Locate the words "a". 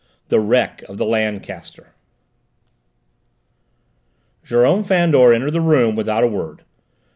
6.23-6.27